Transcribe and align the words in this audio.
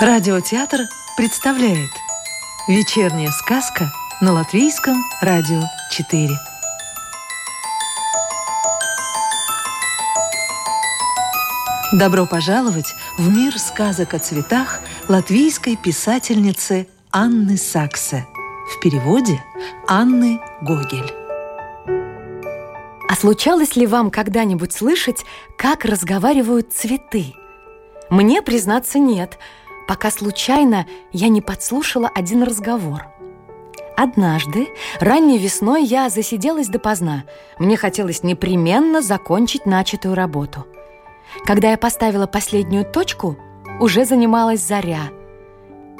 Радиотеатр 0.00 0.88
представляет 1.14 1.90
Вечерняя 2.66 3.30
сказка 3.30 3.92
на 4.22 4.32
Латвийском 4.32 5.04
радио 5.20 5.60
4 5.90 6.30
Добро 11.92 12.24
пожаловать 12.24 12.94
в 13.18 13.28
мир 13.28 13.58
сказок 13.58 14.14
о 14.14 14.18
цветах 14.18 14.80
латвийской 15.08 15.76
писательницы 15.76 16.88
Анны 17.12 17.58
Саксе. 17.58 18.26
В 18.74 18.80
переводе 18.80 19.44
Анны 19.86 20.40
Гогель 20.62 21.12
А 23.10 23.16
случалось 23.16 23.74
ли 23.74 23.86
вам 23.86 24.10
когда-нибудь 24.10 24.72
слышать, 24.72 25.24
как 25.58 25.84
разговаривают 25.84 26.72
цветы? 26.72 27.34
Мне, 28.08 28.40
признаться, 28.40 28.98
нет– 28.98 29.38
пока 29.90 30.12
случайно 30.12 30.86
я 31.10 31.28
не 31.28 31.40
подслушала 31.40 32.08
один 32.14 32.44
разговор. 32.44 33.08
Однажды, 33.96 34.68
ранней 35.00 35.36
весной, 35.36 35.82
я 35.82 36.08
засиделась 36.10 36.68
допоздна. 36.68 37.24
Мне 37.58 37.76
хотелось 37.76 38.22
непременно 38.22 39.02
закончить 39.02 39.66
начатую 39.66 40.14
работу. 40.14 40.64
Когда 41.44 41.72
я 41.72 41.76
поставила 41.76 42.28
последнюю 42.28 42.84
точку, 42.84 43.36
уже 43.80 44.04
занималась 44.04 44.60
заря. 44.60 45.10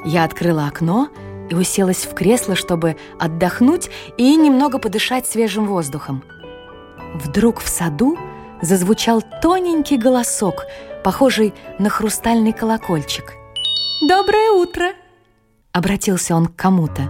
Я 0.05 0.23
открыла 0.23 0.67
окно 0.67 1.09
и 1.49 1.55
уселась 1.55 2.05
в 2.05 2.13
кресло, 2.13 2.55
чтобы 2.55 2.95
отдохнуть 3.19 3.89
и 4.17 4.37
немного 4.37 4.79
подышать 4.79 5.27
свежим 5.27 5.65
воздухом. 5.65 6.23
Вдруг 7.13 7.59
в 7.59 7.67
саду 7.67 8.17
зазвучал 8.61 9.23
тоненький 9.41 9.97
голосок, 9.97 10.65
похожий 11.03 11.53
на 11.79 11.89
хрустальный 11.89 12.53
колокольчик– 12.53 13.33
«Доброе 14.01 14.49
утро!»— 14.49 14.93
обратился 15.73 16.35
он 16.35 16.47
к 16.47 16.55
кому-то. 16.55 17.03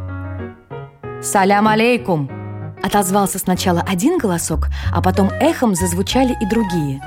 «Салям 1.23 1.69
алейкум!»— 1.69 2.29
отозвался 2.83 3.39
сначала 3.39 3.79
один 3.79 4.17
голосок, 4.17 4.67
а 4.93 5.01
потом 5.01 5.29
эхом 5.39 5.73
зазвучали 5.73 6.35
и 6.41 6.45
другие. 6.45 7.01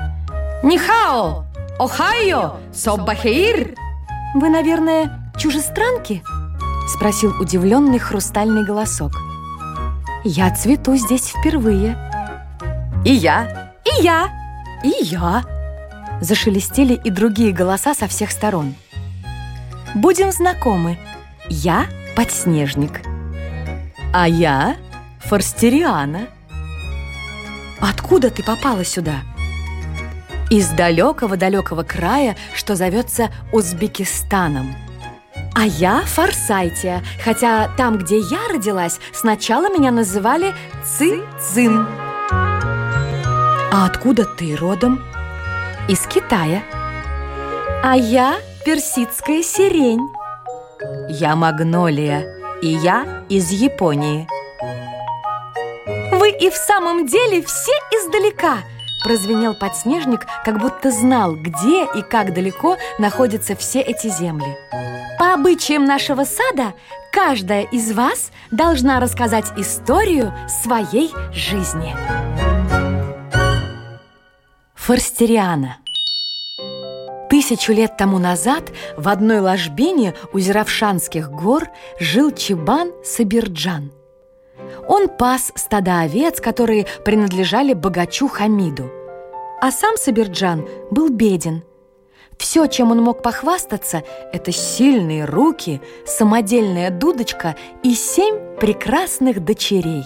«Нихао! 0.63 1.45
Охайо! 1.77 2.55
Соббахеир!» 2.73 3.75
«Вы, 4.33 4.49
наверное, 4.49 5.31
чужестранки?»— 5.37 6.23
спросил 6.87 7.31
удивленный 7.39 7.99
хрустальный 7.99 8.65
голосок. 8.65 9.11
«Я 10.23 10.49
цвету 10.55 10.95
здесь 10.95 11.27
впервые». 11.27 11.95
«И 13.05 13.13
я! 13.13 13.71
И 13.85 14.03
я! 14.03 14.29
И 14.83 15.03
я!» 15.03 15.43
Зашелестели 16.21 16.95
и 16.95 17.11
другие 17.11 17.51
голоса 17.53 17.93
со 17.93 18.07
всех 18.07 18.31
сторон. 18.31 18.73
Будем 19.93 20.31
знакомы. 20.31 20.97
Я 21.47 21.85
подснежник. 22.15 23.01
А 24.11 24.27
я 24.27 24.75
Форстериана. 25.19 26.27
Откуда 27.79 28.31
ты 28.31 28.41
попала 28.41 28.83
сюда? 28.83 29.17
Из 30.49 30.67
далекого-далекого 30.69 31.83
края, 31.83 32.35
что 32.55 32.75
зовется 32.75 33.29
Узбекистаном. 33.51 34.75
А 35.53 35.65
я 35.65 36.01
Форсайтия, 36.01 37.03
хотя 37.23 37.69
там, 37.77 37.99
где 37.99 38.17
я 38.19 38.39
родилась, 38.51 38.99
сначала 39.13 39.69
меня 39.69 39.91
называли 39.91 40.53
Ци-Цин. 40.97 42.04
А 43.77 43.87
откуда 43.87 44.23
ты 44.23 44.55
родом? 44.55 45.03
Из 45.89 45.99
Китая. 46.07 46.63
А 47.83 47.97
я 47.97 48.37
персидская 48.63 49.43
сирень. 49.43 49.99
Я 51.09 51.35
магнолия, 51.35 52.25
и 52.61 52.69
я 52.69 53.25
из 53.27 53.51
Японии. 53.51 54.29
Вы 56.13 56.29
и 56.29 56.49
в 56.49 56.55
самом 56.55 57.05
деле 57.05 57.41
все 57.41 57.73
издалека, 57.91 58.59
прозвенел 59.03 59.53
подснежник, 59.53 60.25
как 60.45 60.61
будто 60.61 60.89
знал, 60.89 61.35
где 61.35 61.83
и 61.83 62.01
как 62.01 62.33
далеко 62.33 62.77
находятся 62.97 63.57
все 63.57 63.81
эти 63.81 64.07
земли. 64.07 64.57
По 65.19 65.33
обычаям 65.33 65.83
нашего 65.83 66.23
сада, 66.23 66.75
каждая 67.11 67.63
из 67.63 67.91
вас 67.91 68.31
должна 68.51 69.01
рассказать 69.01 69.51
историю 69.57 70.33
своей 70.47 71.11
жизни. 71.33 71.93
Форстериана– 74.85 75.77
Тысячу 77.31 77.73
лет 77.73 77.97
тому 77.97 78.19
назад 78.19 78.71
в 78.97 79.09
одной 79.09 79.39
ложбине 79.39 80.13
у 80.31 80.37
Зеравшанских 80.37 81.31
гор 81.31 81.69
жил 81.99 82.29
Чебан 82.29 82.91
Сабирджан. 83.03 83.91
Он 84.87 85.09
пас 85.09 85.51
стада 85.55 86.01
овец, 86.01 86.39
которые 86.39 86.85
принадлежали 87.03 87.73
богачу 87.73 88.27
Хамиду. 88.27 88.91
А 89.59 89.71
сам 89.71 89.97
Сабирджан 89.97 90.67
был 90.91 91.09
беден. 91.09 91.63
Все, 92.37 92.67
чем 92.67 92.91
он 92.91 93.01
мог 93.01 93.23
похвастаться, 93.23 94.03
это 94.33 94.51
сильные 94.51 95.25
руки, 95.25 95.81
самодельная 96.05 96.91
дудочка 96.91 97.55
и 97.81 97.95
семь 97.95 98.55
прекрасных 98.59 99.43
дочерей. 99.43 100.03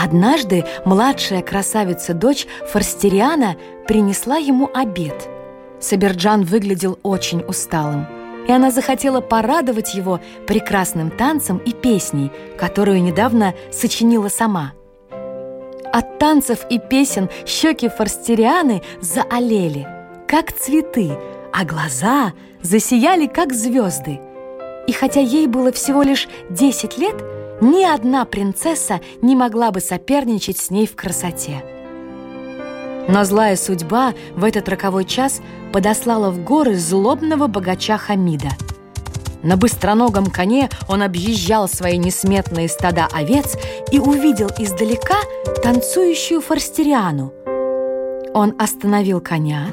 Однажды 0.00 0.64
младшая 0.84 1.42
красавица-дочь 1.42 2.46
Форстериана 2.70 3.56
принесла 3.86 4.36
ему 4.36 4.70
обед– 4.72 5.28
Саберджан 5.80 6.44
выглядел 6.44 6.98
очень 7.02 7.42
усталым, 7.42 8.06
и 8.46 8.52
она 8.52 8.70
захотела 8.70 9.20
порадовать 9.20 9.94
его 9.94 10.20
прекрасным 10.46 11.10
танцем 11.10 11.58
и 11.58 11.72
песней, 11.72 12.32
которую 12.58 13.02
недавно 13.02 13.54
сочинила 13.72 14.28
сама. 14.28 14.72
От 15.92 16.18
танцев 16.18 16.66
и 16.68 16.78
песен 16.78 17.28
щеки 17.46 17.88
Форстерианы 17.88 18.82
заолели, 19.00 19.86
как 20.26 20.52
цветы, 20.52 21.16
а 21.52 21.64
глаза 21.64 22.32
засияли, 22.62 23.26
как 23.26 23.52
звезды. 23.52 24.20
И 24.86 24.92
хотя 24.92 25.20
ей 25.20 25.46
было 25.46 25.72
всего 25.72 26.02
лишь 26.02 26.28
10 26.50 26.98
лет, 26.98 27.16
ни 27.60 27.84
одна 27.84 28.24
принцесса 28.24 29.00
не 29.22 29.34
могла 29.34 29.70
бы 29.70 29.80
соперничать 29.80 30.58
с 30.58 30.70
ней 30.70 30.86
в 30.86 30.94
красоте. 30.94 31.62
Но 33.08 33.24
злая 33.24 33.56
судьба 33.56 34.14
в 34.34 34.44
этот 34.44 34.68
роковой 34.68 35.04
час 35.04 35.40
подослала 35.72 36.30
в 36.30 36.44
горы 36.44 36.76
злобного 36.76 37.46
богача 37.46 37.96
Хамида. 37.96 38.50
На 39.42 39.56
быстроногом 39.56 40.26
коне 40.26 40.68
он 40.88 41.02
объезжал 41.02 41.68
свои 41.68 41.96
несметные 41.96 42.68
стада 42.68 43.08
овец 43.12 43.56
и 43.90 43.98
увидел 43.98 44.50
издалека 44.58 45.16
танцующую 45.62 46.40
форстериану. 46.40 47.32
Он 48.34 48.54
остановил 48.58 49.20
коня, 49.20 49.68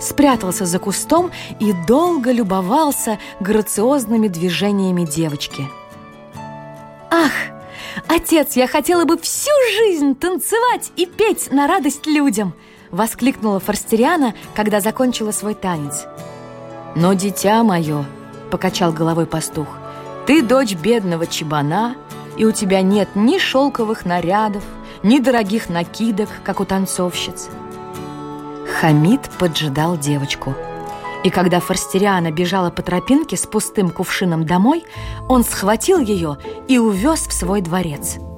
спрятался 0.00 0.66
за 0.66 0.78
кустом 0.78 1.30
и 1.60 1.72
долго 1.86 2.32
любовался 2.32 3.18
грациозными 3.40 4.28
движениями 4.28 5.04
девочки. 5.04 5.62
«Ах, 7.24 7.32
отец, 8.06 8.54
я 8.54 8.66
хотела 8.66 9.06
бы 9.06 9.16
всю 9.16 9.50
жизнь 9.78 10.14
танцевать 10.14 10.92
и 10.96 11.06
петь 11.06 11.50
на 11.50 11.66
радость 11.66 12.06
людям!» 12.06 12.52
Воскликнула 12.90 13.60
Форстериана, 13.60 14.34
когда 14.54 14.80
закончила 14.80 15.30
свой 15.30 15.54
танец. 15.54 16.04
«Но, 16.94 17.14
дитя 17.14 17.64
мое!»– 17.64 18.04
покачал 18.50 18.92
головой 18.92 19.24
пастух. 19.24 19.68
«Ты 20.26 20.42
дочь 20.42 20.74
бедного 20.74 21.26
чебана, 21.26 21.96
и 22.36 22.44
у 22.44 22.52
тебя 22.52 22.82
нет 22.82 23.08
ни 23.14 23.38
шелковых 23.38 24.04
нарядов, 24.04 24.64
ни 25.02 25.18
дорогих 25.18 25.70
накидок, 25.70 26.28
как 26.44 26.60
у 26.60 26.66
танцовщиц». 26.66 27.48
Хамид 28.80 29.22
поджидал 29.38 29.96
девочку. 29.96 30.54
И 31.24 31.30
когда 31.30 31.58
Форстериана 31.58 32.30
бежала 32.30 32.70
по 32.70 32.82
тропинке 32.82 33.36
с 33.36 33.46
пустым 33.46 33.90
кувшином 33.90 34.46
домой, 34.46 34.84
он 35.28 35.42
схватил 35.42 35.98
ее 35.98 36.36
и 36.68 36.78
увез 36.78 37.26
в 37.26 37.32
свой 37.32 37.62
дворец– 37.62 38.18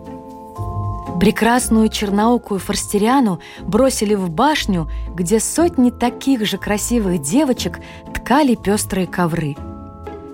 Прекрасную 1.18 1.88
черноокую 1.88 2.60
форстериану 2.60 3.40
бросили 3.62 4.14
в 4.14 4.28
башню, 4.28 4.90
где 5.14 5.40
сотни 5.40 5.88
таких 5.88 6.44
же 6.44 6.58
красивых 6.58 7.22
девочек 7.22 7.80
ткали 8.14 8.54
пестрые 8.54 9.06
ковры. 9.06 9.56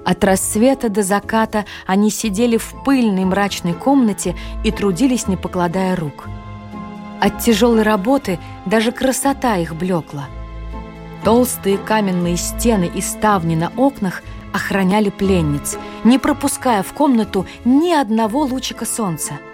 От 0.04 0.24
рассвета 0.24 0.88
до 0.88 1.04
заката 1.04 1.66
они 1.86 2.10
сидели 2.10 2.56
в 2.56 2.74
пыльной 2.84 3.24
мрачной 3.24 3.74
комнате 3.74 4.34
и 4.64 4.72
трудились, 4.72 5.28
не 5.28 5.36
покладая 5.36 5.94
рук. 5.94 6.28
От 7.20 7.38
тяжелой 7.38 7.84
работы 7.84 8.40
даже 8.66 8.90
красота 8.90 9.58
их 9.58 9.76
блекла. 9.76 10.26
Толстые 11.24 11.78
каменные 11.78 12.36
стены 12.36 12.90
и 12.92 13.00
ставни 13.00 13.54
на 13.54 13.72
окнах 13.76 14.22
охраняли 14.52 15.10
пленниц, 15.10 15.78
не 16.04 16.18
пропуская 16.18 16.82
в 16.82 16.92
комнату 16.92 17.46
ни 17.64 17.92
одного 17.92 18.42
лучика 18.42 18.84
солнца– 18.84 19.34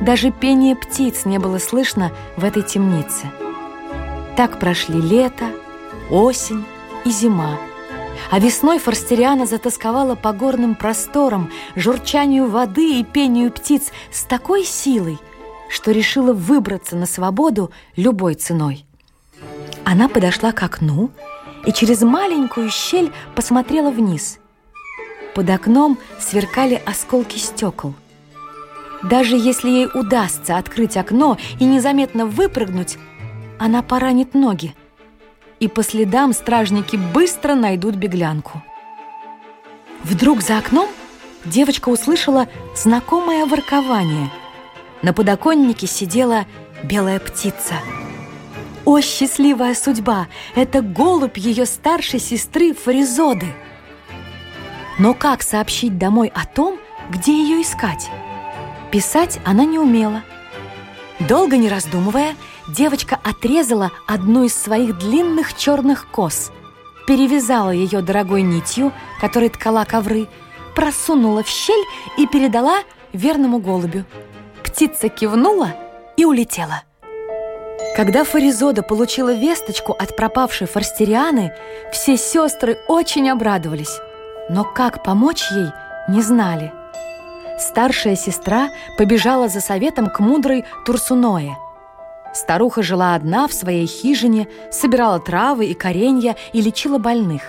Даже 0.00 0.30
пение 0.30 0.76
птиц 0.76 1.24
не 1.24 1.38
было 1.38 1.58
слышно 1.58 2.12
в 2.36 2.44
этой 2.44 2.62
темнице. 2.62 3.30
Так 4.36 4.58
прошли 4.58 5.00
лето, 5.00 5.46
осень 6.10 6.64
и 7.04 7.10
зима. 7.10 7.58
А 8.30 8.38
весной 8.38 8.78
Форстериана 8.78 9.46
затасковала 9.46 10.14
по 10.14 10.32
горным 10.32 10.74
просторам, 10.74 11.50
журчанию 11.74 12.48
воды 12.48 13.00
и 13.00 13.04
пению 13.04 13.50
птиц 13.50 13.90
с 14.12 14.22
такой 14.24 14.64
силой, 14.64 15.18
что 15.68 15.90
решила 15.90 16.32
выбраться 16.32 16.96
на 16.96 17.06
свободу 17.06 17.72
любой 17.96 18.34
ценой. 18.34 18.86
Она 19.90 20.08
подошла 20.08 20.52
к 20.52 20.62
окну 20.62 21.10
и 21.66 21.72
через 21.72 22.02
маленькую 22.02 22.70
щель 22.70 23.10
посмотрела 23.34 23.90
вниз. 23.90 24.38
Под 25.34 25.50
окном 25.50 25.98
сверкали 26.20 26.80
осколки 26.86 27.38
стекол. 27.38 27.94
Даже 29.02 29.34
если 29.34 29.68
ей 29.68 29.88
удастся 29.92 30.58
открыть 30.58 30.96
окно 30.96 31.38
и 31.58 31.64
незаметно 31.64 32.26
выпрыгнуть, 32.26 32.98
она 33.58 33.82
поранит 33.82 34.32
ноги. 34.32 34.76
И 35.58 35.66
по 35.66 35.82
следам 35.82 36.34
стражники 36.34 36.94
быстро 36.94 37.56
найдут 37.56 37.96
беглянку. 37.96 38.62
Вдруг 40.04 40.40
за 40.40 40.58
окном 40.58 40.88
девочка 41.44 41.88
услышала 41.88 42.46
знакомое 42.76 43.44
воркование. 43.44 44.30
На 45.02 45.12
подоконнике 45.12 45.88
сидела 45.88 46.46
белая 46.84 47.18
птица. 47.18 47.74
О, 48.90 49.00
счастливая 49.00 49.76
судьба! 49.76 50.26
Это 50.56 50.82
голубь 50.82 51.38
ее 51.38 51.64
старшей 51.64 52.18
сестры 52.18 52.74
Фаризоды. 52.74 53.46
Но 54.98 55.14
как 55.14 55.44
сообщить 55.44 55.96
домой 55.96 56.26
о 56.34 56.44
том, 56.44 56.76
где 57.08 57.30
ее 57.30 57.62
искать? 57.62 58.10
Писать 58.90 59.38
она 59.44 59.64
не 59.64 59.78
умела. 59.78 60.24
Долго 61.20 61.56
не 61.56 61.68
раздумывая, 61.68 62.34
девочка 62.66 63.16
отрезала 63.22 63.92
одну 64.08 64.42
из 64.42 64.56
своих 64.56 64.98
длинных 64.98 65.56
черных 65.56 66.10
кос, 66.10 66.50
перевязала 67.06 67.70
ее 67.70 68.02
дорогой 68.02 68.42
нитью, 68.42 68.92
которой 69.20 69.50
ткала 69.50 69.84
ковры, 69.84 70.26
просунула 70.74 71.44
в 71.44 71.48
щель 71.48 71.86
и 72.18 72.26
передала 72.26 72.80
верному 73.12 73.60
голубю. 73.60 74.04
Птица 74.64 75.08
кивнула 75.08 75.76
и 76.16 76.24
улетела. 76.24 76.82
Когда 77.96 78.24
Фаризода 78.24 78.82
получила 78.82 79.32
весточку 79.32 79.92
от 79.92 80.16
пропавшей 80.16 80.66
Форстерианы, 80.66 81.52
все 81.92 82.16
сестры 82.16 82.78
очень 82.88 83.28
обрадовались, 83.28 83.98
но 84.48 84.64
как 84.64 85.02
помочь 85.02 85.44
ей, 85.50 85.68
не 86.08 86.22
знали– 86.22 86.72
старшая 87.60 88.16
сестра 88.16 88.70
побежала 88.96 89.48
за 89.48 89.60
советом 89.60 90.08
к 90.08 90.20
мудрой 90.20 90.64
Турсуное. 90.84 91.58
Старуха 92.32 92.82
жила 92.82 93.14
одна 93.14 93.48
в 93.48 93.52
своей 93.52 93.86
хижине, 93.86 94.48
собирала 94.70 95.18
травы 95.18 95.66
и 95.66 95.74
коренья 95.74 96.36
и 96.52 96.60
лечила 96.60 96.98
больных. 96.98 97.42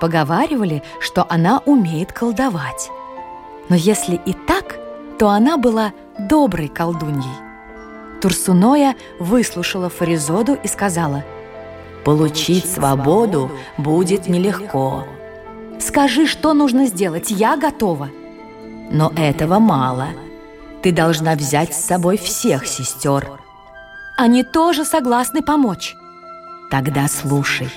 Поговаривали, 0.00 0.82
что 1.00 1.26
она 1.28 1.62
умеет 1.64 2.12
колдовать. 2.12 2.90
Но 3.68 3.76
если 3.76 4.20
и 4.26 4.32
так, 4.32 4.78
то 5.18 5.28
она 5.28 5.56
была 5.56 5.92
доброй 6.18 6.68
колдуньей. 6.68 7.41
Турсуноя 8.22 8.94
выслушала 9.18 9.88
Фаризоду 9.90 10.54
и 10.54 10.68
сказала, 10.68 11.24
«Получить 12.04 12.70
свободу 12.70 13.50
будет 13.76 14.28
нелегко. 14.28 15.04
Скажи, 15.80 16.28
что 16.28 16.54
нужно 16.54 16.86
сделать, 16.86 17.32
я 17.32 17.56
готова». 17.56 18.10
Но 18.92 19.12
этого 19.16 19.58
мало. 19.58 20.08
Ты 20.82 20.92
должна 20.92 21.34
взять 21.34 21.74
с 21.74 21.84
собой 21.84 22.16
всех 22.16 22.66
сестер. 22.68 23.28
Они 24.16 24.44
тоже 24.44 24.84
согласны 24.84 25.42
помочь. 25.42 25.96
Тогда 26.70 27.08
слушай. 27.08 27.70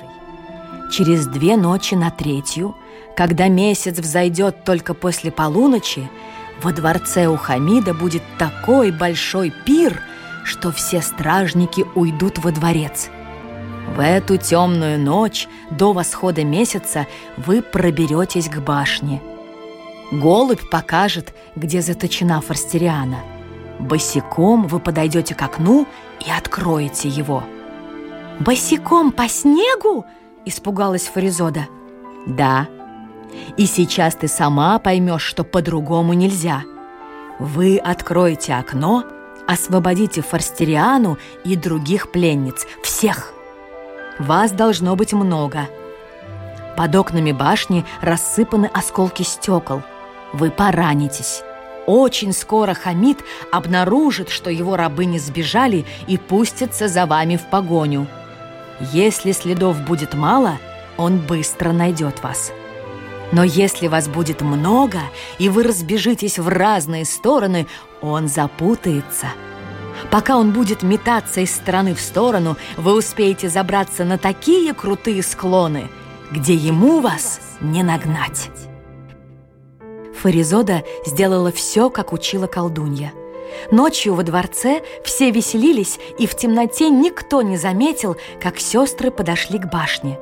Через 0.91 1.25
две 1.25 1.57
ночи 1.57 1.95
на 1.95 2.11
третью, 2.11 2.75
когда 3.17 3.47
месяц 3.47 3.97
взойдет 3.97 4.63
только 4.63 4.93
после 4.93 5.31
полуночи, 5.31 6.07
во 6.61 6.71
дворце 6.71 7.25
у 7.27 7.35
Хамида 7.35 7.95
будет 7.95 8.21
такой 8.37 8.91
большой 8.91 9.51
пир, 9.65 10.01
что 10.45 10.71
все 10.71 11.01
стражники 11.01 11.85
уйдут 11.95 12.37
во 12.37 12.51
дворец. 12.51 13.09
В 13.95 13.99
эту 13.99 14.37
темную 14.37 14.97
ночь 14.97 15.47
до 15.69 15.91
восхода 15.91 16.45
месяца 16.45 17.07
вы 17.35 17.61
проберетесь 17.61 18.47
к 18.47 18.59
башне– 18.59 19.21
Голубь 20.11 20.69
покажет, 20.69 21.33
где 21.55 21.81
заточена 21.81 22.41
форстериана. 22.41 23.19
Босиком 23.79 24.67
вы 24.67 24.79
подойдете 24.79 25.33
к 25.35 25.41
окну 25.41 25.87
и 26.25 26.29
откроете 26.29 27.09
его. 27.09 27.43
«Босиком 28.39 29.11
по 29.11 29.27
снегу?»– 29.27 30.05
испугалась 30.45 31.07
Фаризода. 31.07 31.67
«Да. 32.27 32.67
И 33.57 33.65
сейчас 33.65 34.15
ты 34.15 34.27
сама 34.27 34.77
поймешь, 34.79 35.23
что 35.23 35.43
по-другому 35.43 36.13
нельзя. 36.13 36.63
Вы 37.39 37.77
откроете 37.77 38.53
окно, 38.53 39.03
освободите 39.47 40.21
Форстериану 40.21 41.17
и 41.43 41.55
других 41.55 42.11
пленниц, 42.11 42.65
всех. 42.83 43.33
Вас 44.19 44.51
должно 44.51 44.95
быть 44.95 45.13
много». 45.13 45.67
Под 46.77 46.93
окнами 46.93 47.31
башни 47.31 47.85
рассыпаны 48.01 48.69
осколки 48.73 49.23
стекол– 49.23 49.81
вы 50.35 50.51
поранитесь. 50.51 51.43
Очень 51.85 52.33
скоро 52.33 52.73
Хамид 52.73 53.19
обнаружит, 53.51 54.29
что 54.29 54.49
его 54.49 54.75
рабы 54.75 55.05
не 55.05 55.17
сбежали 55.17 55.85
и 56.07 56.17
пустится 56.17 56.89
за 56.89 57.05
вами 57.05 57.37
в 57.37 57.49
погоню. 57.49 58.07
Если 58.91 59.31
следов 59.31 59.79
будет 59.81 60.13
мало, 60.13 60.57
он 60.97 61.19
быстро 61.19 61.71
найдет 61.71 62.21
вас. 62.21 62.51
Но 63.31 63.43
если 63.43 63.87
вас 63.87 64.07
будет 64.07 64.41
много, 64.41 64.99
и 65.39 65.49
вы 65.49 65.63
разбежитесь 65.63 66.37
в 66.37 66.47
разные 66.47 67.05
стороны, 67.05 67.67
он 68.01 68.27
запутается. 68.27 69.27
Пока 70.11 70.37
он 70.37 70.51
будет 70.51 70.83
метаться 70.83 71.41
из 71.41 71.53
стороны 71.53 71.95
в 71.95 72.01
сторону, 72.01 72.57
вы 72.77 72.93
успеете 72.93 73.49
забраться 73.49 74.03
на 74.05 74.17
такие 74.17 74.73
крутые 74.73 75.23
склоны, 75.23 75.89
где 76.31 76.53
ему 76.53 76.99
вас 76.99 77.39
не 77.61 77.83
нагнать. 77.83 78.49
Фаризода 80.21 80.83
сделала 81.05 81.51
все, 81.51 81.89
как 81.89 82.13
учила 82.13 82.47
колдунья. 82.47 83.13
Ночью 83.71 84.15
во 84.15 84.23
дворце 84.23 84.81
все 85.03 85.31
веселились, 85.31 85.99
и 86.17 86.27
в 86.27 86.35
темноте 86.35 86.89
никто 86.89 87.41
не 87.41 87.57
заметил, 87.57 88.17
как 88.41 88.59
сестры 88.59 89.11
подошли 89.11 89.59
к 89.59 89.71
башне. 89.71 90.19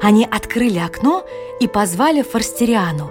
Они 0.00 0.24
открыли 0.24 0.78
окно 0.78 1.24
и 1.60 1.66
позвали 1.66 2.22
Форстериану. 2.22 3.10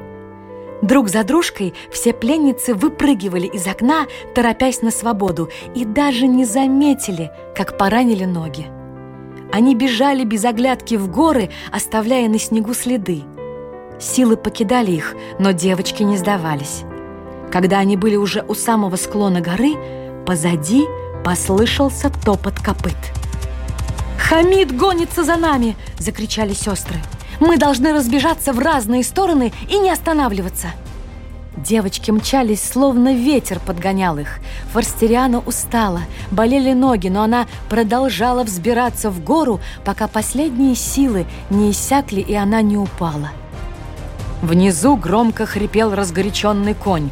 Друг 0.82 1.10
за 1.10 1.24
дружкой 1.24 1.74
все 1.92 2.14
пленницы 2.14 2.74
выпрыгивали 2.74 3.48
из 3.48 3.68
окна, 3.68 4.08
торопясь 4.34 4.82
на 4.82 4.92
свободу, 4.92 5.50
и 5.76 5.86
даже 5.86 6.26
не 6.26 6.46
заметили, 6.46 7.32
как 7.56 7.78
поранили 7.78 8.26
ноги. 8.26 8.68
Они 9.52 9.76
бежали 9.76 10.24
без 10.24 10.46
оглядки 10.46 10.96
в 10.96 11.12
горы, 11.12 11.50
оставляя 11.72 12.30
на 12.30 12.40
снегу 12.40 12.74
следы– 12.74 13.24
Силы 14.00 14.38
покидали 14.38 14.92
их, 14.92 15.16
но 15.40 15.52
девочки 15.52 16.04
не 16.04 16.16
сдавались. 16.16 16.84
Когда 17.52 17.80
они 17.80 17.98
были 17.98 18.16
уже 18.16 18.46
у 18.48 18.56
самого 18.56 18.96
склона 18.96 19.42
горы, 19.42 19.76
позади 20.26 20.86
послышался 21.24 22.10
топот 22.24 22.60
копыт. 22.60 22.96
«Хамид 24.30 24.78
гонится 24.78 25.24
за 25.24 25.38
нами!»– 25.38 25.76
закричали 25.98 26.54
сестры. 26.54 27.00
«Мы 27.40 27.58
должны 27.58 27.94
разбежаться 27.94 28.54
в 28.54 28.60
разные 28.60 29.04
стороны 29.04 29.52
и 29.68 29.80
не 29.80 29.90
останавливаться!» 29.90 30.68
Девочки 31.58 32.12
мчались, 32.12 32.62
словно 32.62 33.16
ветер 33.16 33.60
подгонял 33.60 34.20
их. 34.20 34.38
Форстериана 34.72 35.40
устала, 35.40 36.02
болели 36.30 36.74
ноги, 36.74 37.08
но 37.08 37.24
она 37.24 37.48
продолжала 37.70 38.44
взбираться 38.44 39.10
в 39.10 39.24
гору, 39.24 39.62
пока 39.84 40.08
последние 40.08 40.76
силы 40.76 41.26
не 41.50 41.72
иссякли 41.72 42.22
и 42.22 42.36
она 42.36 42.62
не 42.62 42.78
упала. 42.78 43.32
Внизу 44.44 44.96
громко 44.96 45.48
хрипел 45.48 45.96
разгоряченный 45.96 46.76
конь. 46.76 47.10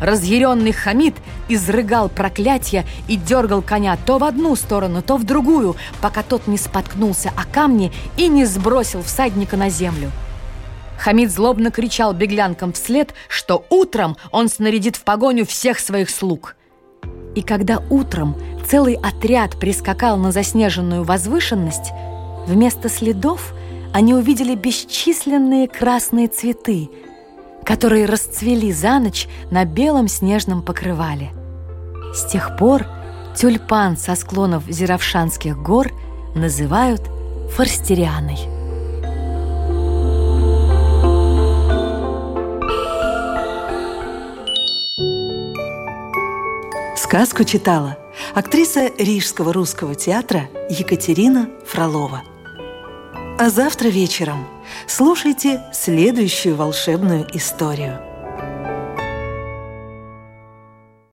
Разъяренный 0.00 0.72
Хамид 0.72 1.16
изрыгал 1.54 2.08
проклятия 2.08 2.86
и 3.08 3.16
дергал 3.16 3.62
коня 3.62 3.96
то 3.96 4.18
в 4.18 4.24
одну 4.24 4.56
сторону, 4.56 5.02
то 5.02 5.16
в 5.16 5.24
другую, 5.24 5.76
пока 6.00 6.22
тот 6.22 6.46
не 6.46 6.56
споткнулся 6.56 7.30
о 7.36 7.44
камни 7.44 7.92
и 8.16 8.28
не 8.28 8.44
сбросил 8.44 9.02
всадника 9.02 9.56
на 9.56 9.68
землю. 9.68 10.10
Хамид 10.98 11.30
злобно 11.30 11.70
кричал 11.70 12.12
беглянкам 12.12 12.72
вслед, 12.72 13.14
что 13.28 13.64
утром 13.70 14.16
он 14.32 14.48
снарядит 14.48 14.96
в 14.96 15.02
погоню 15.02 15.46
всех 15.46 15.78
своих 15.78 16.10
слуг. 16.10 16.56
И 17.34 17.42
когда 17.42 17.82
утром 17.90 18.36
целый 18.68 18.94
отряд 18.94 19.58
прискакал 19.58 20.16
на 20.16 20.32
заснеженную 20.32 21.04
возвышенность, 21.04 21.90
вместо 22.46 22.88
следов– 22.88 23.54
они 23.92 24.14
увидели 24.14 24.54
бесчисленные 24.54 25.68
красные 25.68 26.28
цветы, 26.28 26.90
которые 27.64 28.06
расцвели 28.06 28.72
за 28.72 28.98
ночь 28.98 29.26
на 29.50 29.64
белом 29.64 30.08
снежном 30.08 30.62
покрывале. 30.62 31.30
С 32.12 32.24
тех 32.24 32.56
пор 32.56 32.86
тюльпан 33.36 33.96
со 33.96 34.16
склонов 34.16 34.64
Зеравшанских 34.68 35.56
гор 35.56 35.92
называют 36.34 37.02
форстерианой. 37.54 38.38
Сказку 46.96 47.44
читала 47.44 47.96
актриса 48.34 48.90
Рижского 48.98 49.52
русского 49.52 49.94
театра 49.94 50.48
Екатерина 50.68 51.48
Фролова. 51.66 52.22
А 53.38 53.48
завтра 53.50 53.88
вечером 53.88 54.46
слушайте 54.86 55.62
следующую 55.72 56.56
волшебную 56.56 57.26
историю– 57.34 58.00